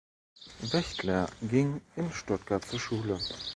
[0.61, 3.19] Wächtler ging in Stuttgart zur Schule.